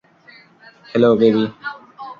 Hello, 0.89 1.09
baby. 1.15 1.43